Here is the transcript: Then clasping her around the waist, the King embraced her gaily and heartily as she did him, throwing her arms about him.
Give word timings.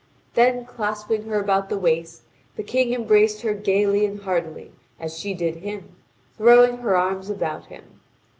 Then 0.33 0.65
clasping 0.65 1.25
her 1.27 1.41
around 1.41 1.69
the 1.69 1.77
waist, 1.77 2.23
the 2.55 2.63
King 2.63 2.91
embraced 2.91 3.43
her 3.43 3.53
gaily 3.53 4.03
and 4.03 4.19
heartily 4.21 4.71
as 4.99 5.19
she 5.19 5.35
did 5.35 5.57
him, 5.57 5.95
throwing 6.39 6.77
her 6.79 6.97
arms 6.97 7.29
about 7.29 7.67
him. 7.67 8.01